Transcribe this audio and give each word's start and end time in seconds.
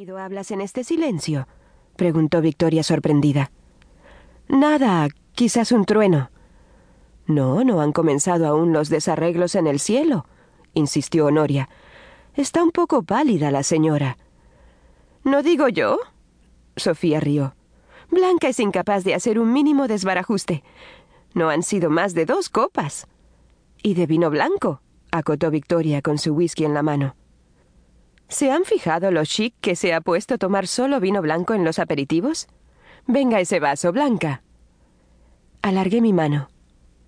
ruido 0.00 0.16
hablas 0.16 0.50
en 0.50 0.62
este 0.62 0.82
silencio? 0.82 1.46
preguntó 1.94 2.40
Victoria 2.40 2.82
sorprendida. 2.82 3.50
Nada, 4.48 5.08
quizás 5.34 5.72
un 5.72 5.84
trueno. 5.84 6.30
No, 7.26 7.64
no 7.64 7.82
han 7.82 7.92
comenzado 7.92 8.46
aún 8.46 8.72
los 8.72 8.88
desarreglos 8.88 9.54
en 9.56 9.66
el 9.66 9.78
cielo, 9.78 10.24
insistió 10.72 11.26
Honoria. 11.26 11.68
Está 12.34 12.62
un 12.62 12.70
poco 12.70 13.02
pálida 13.02 13.50
la 13.50 13.62
señora. 13.62 14.16
¿No 15.22 15.42
digo 15.42 15.68
yo? 15.68 15.98
Sofía 16.76 17.20
rió. 17.20 17.54
Blanca 18.10 18.48
es 18.48 18.58
incapaz 18.58 19.04
de 19.04 19.12
hacer 19.12 19.38
un 19.38 19.52
mínimo 19.52 19.86
desbarajuste. 19.86 20.64
No 21.34 21.50
han 21.50 21.62
sido 21.62 21.90
más 21.90 22.14
de 22.14 22.24
dos 22.24 22.48
copas. 22.48 23.06
Y 23.82 23.92
de 23.92 24.06
vino 24.06 24.30
blanco, 24.30 24.80
acotó 25.10 25.50
Victoria 25.50 26.00
con 26.00 26.16
su 26.16 26.32
whisky 26.32 26.64
en 26.64 26.72
la 26.72 26.82
mano. 26.82 27.16
¿Se 28.30 28.52
han 28.52 28.64
fijado 28.64 29.10
lo 29.10 29.24
chic 29.24 29.54
que 29.60 29.74
se 29.74 29.92
ha 29.92 30.00
puesto 30.00 30.38
tomar 30.38 30.68
solo 30.68 31.00
vino 31.00 31.20
blanco 31.20 31.52
en 31.52 31.64
los 31.64 31.80
aperitivos? 31.80 32.46
Venga 33.08 33.40
ese 33.40 33.58
vaso, 33.58 33.90
Blanca. 33.90 34.44
Alargué 35.62 36.00
mi 36.00 36.12
mano, 36.12 36.48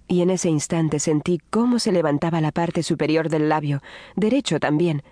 y 0.08 0.22
en 0.22 0.30
ese 0.30 0.50
instante 0.50 0.98
sentí 0.98 1.38
cómo 1.48 1.78
se 1.78 1.92
levantaba 1.92 2.40
la 2.40 2.50
parte 2.50 2.82
superior 2.82 3.28
del 3.28 3.48
labio, 3.48 3.82
derecho 4.16 4.58
también. 4.58 5.04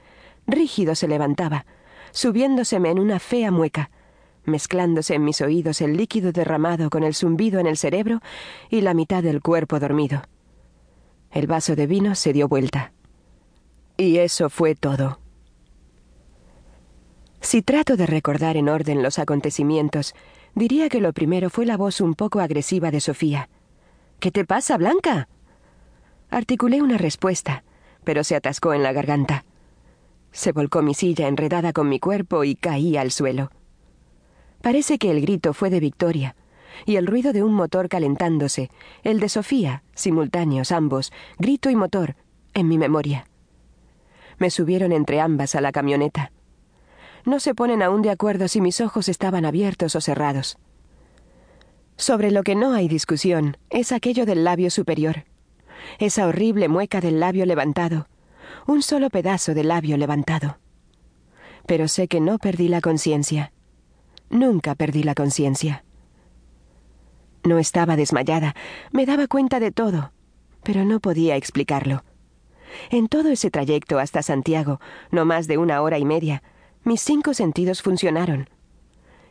Rígido 0.49 0.97
se 0.97 1.07
levantaba, 1.07 1.65
subiéndoseme 2.11 2.91
en 2.91 2.99
una 2.99 3.21
fea 3.21 3.53
mueca, 3.53 3.93
mezclándose 4.45 5.15
en 5.15 5.23
mis 5.23 5.41
oídos 5.41 5.81
el 5.81 5.97
líquido 5.97 6.33
derramado 6.33 6.91
con 6.91 7.05
el 7.05 7.15
zumbido 7.15 7.61
en 7.61 7.69
el 7.69 7.77
cerebro 7.77 8.21
y 8.69 8.81
la 8.81 8.95
mitad 8.95 9.23
del 9.23 9.43
cuerpo 9.43 9.79
dormido. 9.79 10.23
El 11.31 11.47
vaso 11.47 11.77
de 11.77 11.87
vino 11.87 12.17
se 12.17 12.33
dio 12.33 12.49
vuelta. 12.49 12.93
Y 13.97 14.19
eso 14.19 14.51
fue 14.51 14.75
todo. 14.75 15.21
Si 17.51 17.63
trato 17.63 17.97
de 17.97 18.07
recordar 18.07 18.57
en 18.57 18.69
orden 18.69 19.03
los 19.03 19.19
acontecimientos, 19.19 20.15
diría 20.55 20.89
que 20.89 21.01
lo 21.01 21.13
primero 21.13 21.51
fue 21.51 21.67
la 21.67 21.77
voz 21.77 22.01
un 22.01 22.15
poco 22.15 22.39
agresiva 22.39 22.93
de 22.93 23.01
Sofía. 23.01 23.49
¿Qué 24.21 24.31
te 24.31 24.45
pasa, 24.45 24.77
Blanca? 24.77 25.29
Articulé 26.31 26.81
una 26.81 26.97
respuesta, 26.97 27.65
pero 28.05 28.23
se 28.23 28.37
atascó 28.37 28.73
en 28.73 28.85
la 28.85 28.93
garganta. 28.93 29.45
Se 30.31 30.53
volcó 30.53 30.81
mi 30.83 30.95
silla 30.95 31.27
enredada 31.27 31.73
con 31.73 31.89
mi 31.89 31.99
cuerpo 31.99 32.45
y 32.45 32.55
caí 32.55 32.97
al 32.97 33.11
suelo. 33.11 33.51
Parece 34.63 34.99
que 34.99 35.11
el 35.11 35.21
grito 35.21 35.53
fue 35.53 35.71
de 35.71 35.81
Victoria, 35.81 36.37
y 36.87 36.95
el 36.95 37.09
ruido 37.09 37.33
de 37.33 37.43
un 37.43 37.53
motor 37.53 37.89
calentándose, 37.89 38.71
el 39.03 39.19
de 39.19 39.29
Sofía, 39.29 39.83
simultáneos 39.97 40.71
ambos, 40.71 41.13
grito 41.41 41.69
y 41.69 41.75
motor, 41.75 42.15
en 42.55 42.69
mi 42.69 42.79
memoria. 42.79 43.27
Me 44.39 44.51
subieron 44.51 44.93
entre 44.93 45.21
ambas 45.21 45.57
a 45.57 45.61
la 45.61 45.73
camioneta. 45.73 46.31
No 47.25 47.41
se 47.41 47.55
ponen 47.55 47.83
aún 47.83 48.03
de 48.03 48.11
acuerdo 48.11 48.49
si 48.49 48.61
mis 48.61 48.81
ojos 48.81 49.09
estaban 49.09 49.45
abiertos 49.45 49.95
o 49.97 50.01
cerrados. 50.01 50.59
Sobre 51.97 52.31
lo 52.31 52.43
que 52.43 52.55
no 52.55 52.73
hay 52.73 52.89
discusión 52.89 53.59
es 53.69 53.93
aquello 53.93 54.25
del 54.25 54.45
labio 54.45 54.71
superior, 54.71 55.25
esa 55.99 56.27
horrible 56.27 56.69
mueca 56.69 57.01
del 57.01 57.21
labio 57.21 57.45
levantado, 57.47 58.09
un 58.67 58.83
solo 58.83 59.11
pedazo 59.11 59.55
de 59.55 59.65
labio 59.65 59.97
levantado. 59.97 60.59
Pero 61.67 61.89
sé 61.89 62.09
que 62.09 62.21
no 62.21 62.39
perdí 62.39 62.69
la 62.69 62.81
conciencia. 62.81 63.53
Nunca 64.31 64.75
perdí 64.75 65.03
la 65.03 65.15
conciencia. 65.15 65.85
No 67.45 67.59
estaba 67.59 67.97
desmayada, 67.97 68.55
me 68.93 69.07
daba 69.07 69.27
cuenta 69.27 69.61
de 69.61 69.71
todo, 69.71 70.13
pero 70.63 70.85
no 70.85 71.01
podía 71.01 71.37
explicarlo. 71.37 72.05
En 72.91 73.09
todo 73.09 73.31
ese 73.31 73.51
trayecto 73.51 73.99
hasta 73.99 74.23
Santiago, 74.23 74.81
no 75.11 75.25
más 75.25 75.49
de 75.49 75.59
una 75.59 75.83
hora 75.83 75.99
y 75.99 76.05
media, 76.05 76.43
mis 76.85 77.01
cinco 77.03 77.35
sentidos 77.35 77.83
funcionaron. 77.83 78.49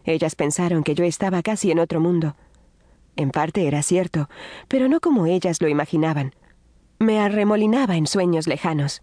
Ellas 0.05 0.35
pensaron 0.35 0.83
que 0.83 0.95
yo 0.95 1.03
estaba 1.03 1.41
casi 1.41 1.71
en 1.71 1.79
otro 1.79 1.99
mundo. 1.99 2.35
En 3.15 3.31
parte 3.31 3.67
era 3.67 3.83
cierto, 3.83 4.29
pero 4.67 4.87
no 4.87 4.99
como 4.99 5.25
ellas 5.25 5.61
lo 5.61 5.67
imaginaban. 5.67 6.33
Me 6.99 7.19
arremolinaba 7.19 7.97
en 7.97 8.07
sueños 8.07 8.47
lejanos, 8.47 9.01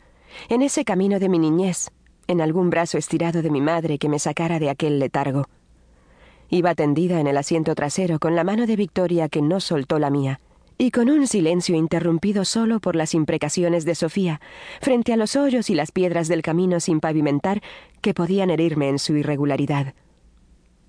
en 0.48 0.62
ese 0.62 0.84
camino 0.84 1.18
de 1.18 1.28
mi 1.28 1.38
niñez, 1.38 1.90
en 2.28 2.40
algún 2.40 2.70
brazo 2.70 2.98
estirado 2.98 3.42
de 3.42 3.50
mi 3.50 3.60
madre 3.60 3.98
que 3.98 4.08
me 4.08 4.18
sacara 4.18 4.58
de 4.58 4.70
aquel 4.70 4.98
letargo. 4.98 5.46
Iba 6.48 6.74
tendida 6.74 7.20
en 7.20 7.26
el 7.26 7.36
asiento 7.36 7.74
trasero 7.74 8.18
con 8.18 8.36
la 8.36 8.44
mano 8.44 8.66
de 8.66 8.76
Victoria 8.76 9.28
que 9.28 9.42
no 9.42 9.60
soltó 9.60 9.98
la 9.98 10.10
mía, 10.10 10.40
y 10.78 10.90
con 10.90 11.08
un 11.08 11.26
silencio 11.26 11.74
interrumpido 11.74 12.44
solo 12.44 12.80
por 12.80 12.96
las 12.96 13.14
imprecaciones 13.14 13.84
de 13.84 13.94
Sofía, 13.94 14.40
frente 14.80 15.12
a 15.12 15.16
los 15.16 15.36
hoyos 15.36 15.70
y 15.70 15.74
las 15.74 15.90
piedras 15.90 16.28
del 16.28 16.42
camino 16.42 16.80
sin 16.80 17.00
pavimentar 17.00 17.62
que 18.02 18.14
podían 18.14 18.50
herirme 18.50 18.88
en 18.88 18.98
su 18.98 19.16
irregularidad. 19.16 19.94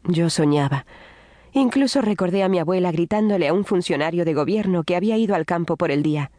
Yo 0.04 0.30
soñaba. 0.30 0.86
Incluso 1.54 2.02
recordé 2.02 2.44
a 2.44 2.50
mi 2.50 2.60
abuela 2.60 2.92
gritándole 2.92 3.48
a 3.48 3.54
un 3.54 3.66
funcionario 3.66 4.26
de 4.26 4.34
gobierno 4.34 4.84
que 4.84 4.96
había 4.96 5.18
ido 5.18 5.36
al 5.36 5.46
campo 5.46 5.78
por 5.78 5.92
el 5.92 6.04
día. 6.04 6.32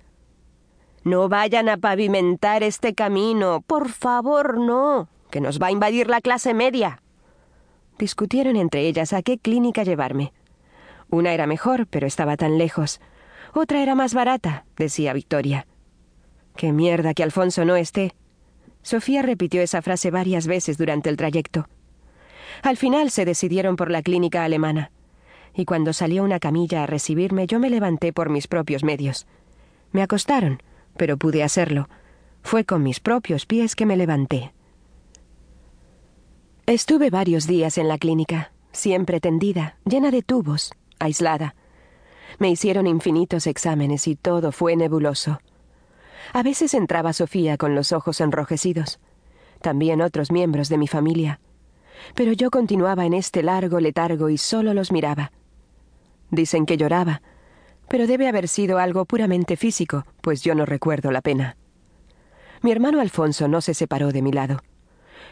No 1.05 1.29
vayan 1.29 1.69
a 1.69 1.79
pavimentar 1.79 2.63
este 2.63 2.95
camino. 2.95 3.63
Por 3.67 3.89
favor, 3.89 4.59
no. 4.59 5.09
Que 5.31 5.41
nos 5.41 5.61
va 5.61 5.69
a 5.69 5.73
invadir 5.73 6.09
la 6.09 6.21
clase 6.21 6.55
media. 6.55 7.03
Discutieron 7.99 8.57
entre 8.57 8.83
ellas 8.87 9.13
a 9.13 9.23
qué 9.23 9.39
clínica 9.39 9.83
llevarme. 9.83 10.33
Una 11.11 11.33
era 11.33 11.47
mejor, 11.47 11.87
pero 11.87 12.07
estaba 12.07 12.37
tan 12.37 12.59
lejos. 12.59 13.01
Otra 13.61 13.83
era 13.83 13.97
más 13.97 14.15
barata, 14.15 14.67
decía 14.77 15.13
Victoria. 15.13 15.67
Qué 16.55 16.71
mierda 16.71 17.13
que 17.13 17.25
Alfonso 17.25 17.65
no 17.65 17.75
esté. 17.75 18.15
Sofía 18.83 19.21
repitió 19.21 19.61
esa 19.61 19.83
frase 19.83 20.13
varias 20.13 20.47
veces 20.47 20.79
durante 20.79 21.11
el 21.11 21.17
trayecto. 21.17 21.69
Al 22.63 22.77
final 22.77 23.11
se 23.11 23.25
decidieron 23.25 23.75
por 23.75 23.91
la 23.91 24.03
clínica 24.03 24.45
alemana, 24.45 24.93
y 25.57 25.65
cuando 25.65 25.93
salió 25.93 26.23
una 26.23 26.39
camilla 26.39 26.85
a 26.85 26.87
recibirme 26.87 27.49
yo 27.49 27.59
me 27.59 27.69
levanté 27.69 28.13
por 28.13 28.31
mis 28.31 28.47
propios 28.47 28.85
medios. 28.85 29.27
Me 29.91 30.03
acostaron, 30.03 30.63
pero 30.97 31.17
pude 31.17 31.43
hacerlo. 31.43 31.89
Fue 32.45 32.65
con 32.65 32.85
mis 32.85 33.01
propios 33.01 33.45
pies 33.45 33.75
que 33.75 33.87
me 33.87 33.97
levanté. 33.97 34.53
Estuve 36.67 37.11
varios 37.11 37.49
días 37.49 37.77
en 37.77 37.89
la 37.89 37.99
clínica, 37.99 38.53
siempre 38.71 39.19
tendida, 39.19 39.79
llena 39.85 40.13
de 40.13 40.23
tubos, 40.23 40.73
aislada. 41.01 41.57
Me 42.39 42.51
hicieron 42.51 42.87
infinitos 42.87 43.47
exámenes 43.47 44.07
y 44.07 44.17
todo 44.17 44.53
fue 44.53 44.77
nebuloso. 44.77 45.41
A 46.33 46.43
veces 46.43 46.75
entraba 46.75 47.13
Sofía 47.13 47.57
con 47.57 47.75
los 47.75 47.93
ojos 47.93 48.21
enrojecidos, 48.21 49.01
también 49.61 50.03
otros 50.03 50.31
miembros 50.31 50.69
de 50.69 50.79
mi 50.79 50.87
familia. 50.87 51.41
Pero 52.15 52.33
yo 52.33 52.51
continuaba 52.51 53.07
en 53.07 53.15
este 53.15 53.43
largo 53.43 53.81
letargo 53.81 54.29
y 54.29 54.39
solo 54.39 54.75
los 54.75 54.93
miraba. 54.93 55.33
Dicen 56.31 56.67
que 56.67 56.77
lloraba, 56.77 57.23
pero 57.89 58.07
debe 58.07 58.29
haber 58.29 58.49
sido 58.49 58.79
algo 58.79 59.07
puramente 59.07 59.57
físico, 59.57 60.05
pues 60.21 60.43
yo 60.43 60.55
no 60.55 60.67
recuerdo 60.67 61.11
la 61.11 61.23
pena. 61.23 61.57
Mi 62.61 62.71
hermano 62.71 63.01
Alfonso 63.01 63.49
no 63.49 63.61
se 63.61 63.73
separó 63.73 64.13
de 64.13 64.23
mi 64.23 64.33
lado. 64.33 64.61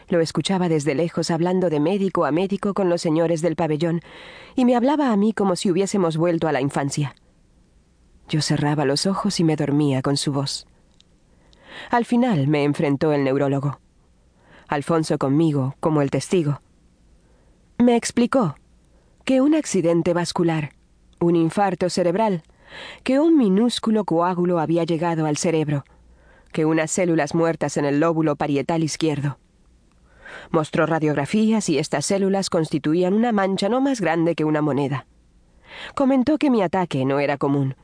Lo 0.09 0.21
escuchaba 0.21 0.69
desde 0.69 0.95
lejos 0.95 1.31
hablando 1.31 1.69
de 1.69 1.79
médico 1.79 2.25
a 2.25 2.31
médico 2.31 2.73
con 2.73 2.89
los 2.89 3.01
señores 3.01 3.41
del 3.41 3.55
pabellón, 3.55 4.01
y 4.55 4.63
me 4.63 4.75
hablaba 4.75 5.11
a 5.11 5.17
mí 5.17 5.33
como 5.33 5.55
si 5.55 5.69
hubiésemos 5.69 6.15
vuelto 6.15 6.47
a 6.47 6.53
la 6.53 6.61
infancia. 6.61 7.15
Yo 8.29 8.41
cerraba 8.41 8.85
los 8.85 9.05
ojos 9.05 9.39
y 9.39 9.43
me 9.43 9.55
dormía 9.55 10.01
con 10.01 10.15
su 10.17 10.31
voz. 10.31 10.65
Al 11.91 12.05
final 12.05 12.47
me 12.47 12.63
enfrentó 12.63 13.11
el 13.11 13.23
neurólogo. 13.23 13.79
Alfonso 14.67 15.17
conmigo, 15.17 15.75
como 15.79 16.01
el 16.01 16.09
testigo. 16.09 16.61
Me 17.77 17.95
explicó 17.95 18.55
que 19.23 19.41
un 19.41 19.55
accidente 19.55 20.13
vascular, 20.13 20.71
un 21.19 21.35
infarto 21.35 21.89
cerebral, 21.89 22.43
que 23.03 23.19
un 23.19 23.37
minúsculo 23.37 24.05
coágulo 24.05 24.59
había 24.59 24.83
llegado 24.83 25.25
al 25.25 25.37
cerebro, 25.37 25.83
que 26.51 26.65
unas 26.65 26.91
células 26.91 27.35
muertas 27.35 27.77
en 27.77 27.85
el 27.85 27.99
lóbulo 27.99 28.35
parietal 28.35 28.83
izquierdo. 28.83 29.37
Mostró 30.51 30.85
radiografías 30.85 31.69
y 31.69 31.77
estas 31.77 32.05
células 32.05 32.49
constituían 32.49 33.13
una 33.13 33.31
mancha 33.31 33.69
no 33.69 33.81
más 33.81 34.01
grande 34.01 34.35
que 34.35 34.45
una 34.45 34.61
moneda. 34.61 35.05
Comentó 35.95 36.37
que 36.37 36.49
mi 36.49 36.61
ataque 36.61 37.05
no 37.05 37.19
era 37.19 37.37
común, 37.37 37.75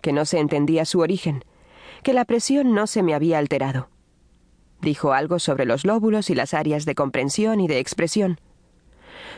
que 0.00 0.12
no 0.12 0.24
se 0.24 0.38
entendía 0.38 0.84
su 0.84 1.00
origen, 1.00 1.44
que 2.02 2.12
la 2.12 2.24
presión 2.24 2.74
no 2.74 2.86
se 2.86 3.02
me 3.02 3.14
había 3.14 3.38
alterado. 3.38 3.88
Dijo 4.80 5.12
algo 5.12 5.38
sobre 5.38 5.64
los 5.64 5.84
lóbulos 5.84 6.30
y 6.30 6.34
las 6.34 6.54
áreas 6.54 6.84
de 6.84 6.94
comprensión 6.94 7.60
y 7.60 7.68
de 7.68 7.78
expresión. 7.78 8.40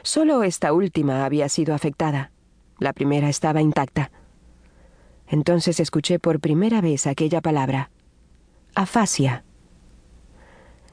Solo 0.03 0.43
esta 0.43 0.73
última 0.73 1.25
había 1.25 1.49
sido 1.49 1.75
afectada. 1.75 2.33
La 2.79 2.93
primera 2.93 3.29
estaba 3.29 3.61
intacta. 3.61 4.11
Entonces 5.29 5.81
escuché 5.81 6.19
por 6.19 6.41
primera 6.41 6.81
vez 6.81 7.07
aquella 7.07 7.41
palabra. 7.41 7.91
Afasia. 8.75 9.45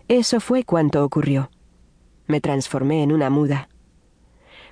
Eso 0.07 0.39
fue 0.39 0.63
cuanto 0.63 1.03
ocurrió. 1.03 1.49
Me 2.27 2.41
transformé 2.41 3.03
en 3.03 3.11
una 3.11 3.29
muda. 3.29 3.69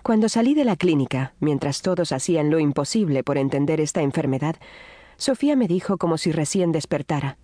Cuando 0.04 0.30
salí 0.30 0.54
de 0.54 0.66
la 0.66 0.76
clínica, 0.76 1.34
mientras 1.40 1.82
todos 1.82 2.12
hacían 2.12 2.52
lo 2.52 2.60
imposible 2.60 3.24
por 3.24 3.38
entender 3.38 3.82
esta 3.82 4.02
enfermedad, 4.02 4.56
Sofía 5.18 5.56
me 5.56 5.68
dijo 5.68 5.98
como 5.98 6.18
si 6.18 6.32
recién 6.32 6.72
despertara. 6.72 7.38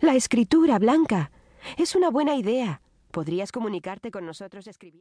La 0.00 0.14
escritura, 0.14 0.78
Blanca. 0.78 1.30
Es 1.76 1.94
una 1.96 2.10
buena 2.10 2.36
idea. 2.36 2.80
¿Podrías 3.10 3.52
comunicarte 3.52 4.10
con 4.10 4.26
nosotros 4.26 4.66
escribiendo? 4.66 4.92